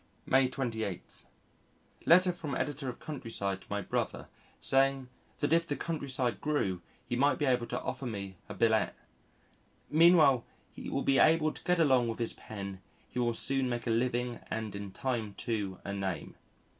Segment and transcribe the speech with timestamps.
[0.25, 1.25] May 28.
[2.07, 7.15] [Letter from Editor of Countryside to my brother saying that if the Countryside grew he
[7.15, 8.95] might be able to offer me a billet.
[9.91, 10.43] "Meanwhile
[10.73, 12.81] he will be able to get along with his pen...
[13.09, 16.33] he will soon make a living and in time too a name."